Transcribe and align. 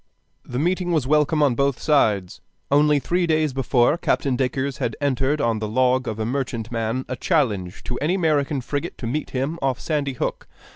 The 0.43 0.57
meeting 0.57 0.91
was 0.91 1.05
welcome 1.05 1.43
on 1.43 1.53
both 1.53 1.79
sides. 1.79 2.41
Only 2.71 2.97
three 2.97 3.27
days 3.27 3.53
before, 3.53 3.99
Captain 3.99 4.35
Dacres 4.35 4.77
had 4.77 4.95
entered 4.99 5.39
on 5.39 5.59
the 5.59 5.67
log 5.67 6.07
of 6.07 6.17
a 6.17 6.25
merchantman 6.25 7.05
a 7.07 7.15
challenge 7.15 7.83
to 7.83 7.99
any 7.99 8.15
American 8.15 8.61
frigate 8.61 8.97
to 8.97 9.05
meet 9.05 9.29
him 9.29 9.59
off 9.61 9.79
Sandy 9.79 10.13
Hook. 10.13 10.47